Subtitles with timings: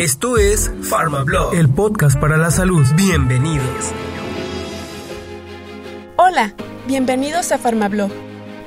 [0.00, 2.86] Esto es PharmaBlog, el podcast para la salud.
[2.96, 3.92] Bienvenidos.
[6.16, 6.54] Hola,
[6.86, 8.10] bienvenidos a PharmaBlog,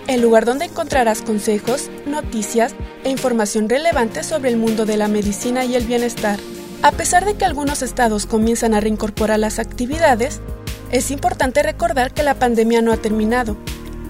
[0.06, 5.66] el lugar donde encontrarás consejos, noticias e información relevante sobre el mundo de la medicina
[5.66, 6.40] y el bienestar.
[6.84, 10.40] A pesar de que algunos estados comienzan a reincorporar las actividades,
[10.92, 13.58] es importante recordar que la pandemia no ha terminado.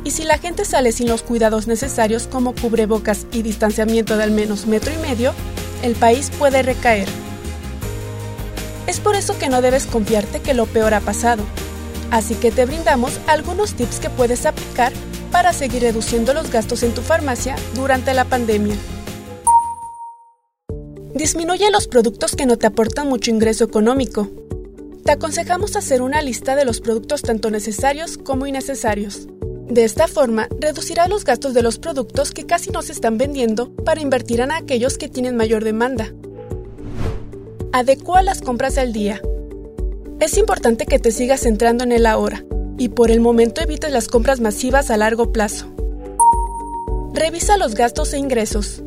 [0.03, 4.31] Y si la gente sale sin los cuidados necesarios como cubrebocas y distanciamiento de al
[4.31, 5.33] menos metro y medio,
[5.83, 7.07] el país puede recaer.
[8.87, 11.43] Es por eso que no debes confiarte que lo peor ha pasado.
[12.09, 14.93] Así que te brindamos algunos tips que puedes aplicar
[15.31, 18.75] para seguir reduciendo los gastos en tu farmacia durante la pandemia.
[21.13, 24.29] Disminuye los productos que no te aportan mucho ingreso económico.
[25.03, 29.27] Te aconsejamos hacer una lista de los productos tanto necesarios como innecesarios.
[29.69, 33.73] De esta forma, reducirás los gastos de los productos que casi no se están vendiendo
[33.73, 36.13] para invertir en aquellos que tienen mayor demanda.
[37.71, 39.21] Adecua las compras al día.
[40.19, 42.43] Es importante que te sigas centrando en el ahora
[42.77, 45.73] y por el momento evites las compras masivas a largo plazo.
[47.13, 48.83] Revisa los gastos e ingresos.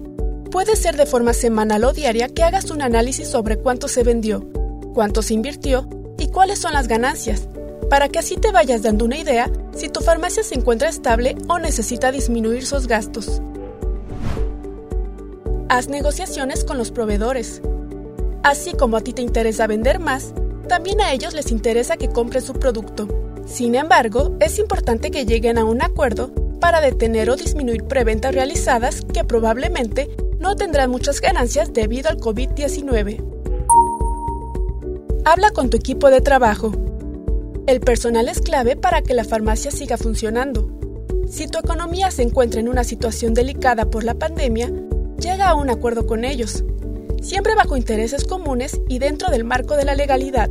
[0.51, 4.49] Puede ser de forma semanal o diaria que hagas un análisis sobre cuánto se vendió,
[4.95, 5.89] cuánto se invirtió
[6.19, 7.49] y cuáles son las ganancias,
[7.91, 11.59] para que así te vayas dando una idea si tu farmacia se encuentra estable o
[11.59, 13.41] necesita disminuir sus gastos.
[15.69, 17.61] Haz negociaciones con los proveedores.
[18.43, 20.33] Así como a ti te interesa vender más,
[20.69, 23.09] también a ellos les interesa que compres su producto.
[23.47, 29.03] Sin embargo, es importante que lleguen a un acuerdo para detener o disminuir preventas realizadas
[29.13, 33.23] que probablemente no tendrán muchas ganancias debido al COVID-19.
[35.25, 36.73] Habla con tu equipo de trabajo.
[37.67, 40.71] El personal es clave para que la farmacia siga funcionando.
[41.29, 44.73] Si tu economía se encuentra en una situación delicada por la pandemia,
[45.19, 46.63] llega a un acuerdo con ellos,
[47.21, 50.49] siempre bajo intereses comunes y dentro del marco de la legalidad.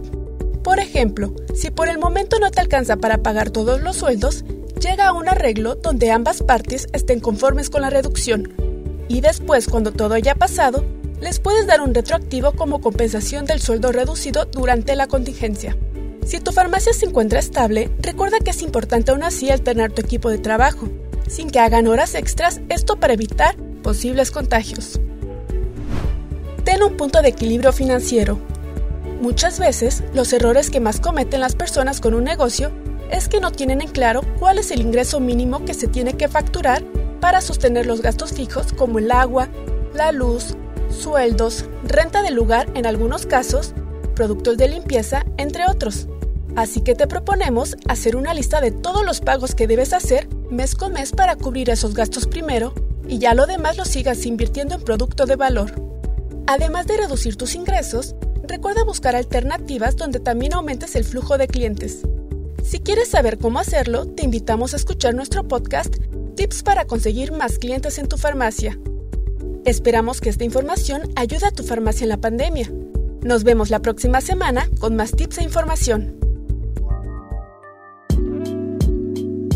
[0.61, 4.43] Por ejemplo, si por el momento no te alcanza para pagar todos los sueldos,
[4.81, 8.51] llega a un arreglo donde ambas partes estén conformes con la reducción
[9.07, 10.83] y después, cuando todo haya pasado,
[11.21, 15.77] les puedes dar un retroactivo como compensación del sueldo reducido durante la contingencia.
[16.25, 20.31] Si tu farmacia se encuentra estable, recuerda que es importante aún así alternar tu equipo
[20.31, 20.89] de trabajo,
[21.27, 24.99] sin que hagan horas extras, esto para evitar posibles contagios.
[26.63, 28.39] Ten un punto de equilibrio financiero.
[29.21, 32.71] Muchas veces, los errores que más cometen las personas con un negocio
[33.11, 36.27] es que no tienen en claro cuál es el ingreso mínimo que se tiene que
[36.27, 36.83] facturar
[37.19, 39.47] para sostener los gastos fijos como el agua,
[39.93, 40.55] la luz,
[40.89, 43.75] sueldos, renta del lugar en algunos casos,
[44.15, 46.07] productos de limpieza, entre otros.
[46.55, 50.75] Así que te proponemos hacer una lista de todos los pagos que debes hacer mes
[50.75, 52.73] con mes para cubrir esos gastos primero
[53.07, 55.73] y ya lo demás lo sigas invirtiendo en producto de valor.
[56.47, 62.03] Además de reducir tus ingresos, recuerda buscar alternativas donde también aumentes el flujo de clientes.
[62.63, 65.95] Si quieres saber cómo hacerlo, te invitamos a escuchar nuestro podcast
[66.35, 68.77] Tips para conseguir más clientes en tu farmacia.
[69.65, 72.71] Esperamos que esta información ayude a tu farmacia en la pandemia.
[73.21, 76.24] Nos vemos la próxima semana con más tips e información.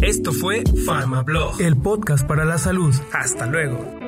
[0.09, 2.95] Esto fue PharmaBlog, el podcast para la salud.
[3.13, 3.98] Hasta luego.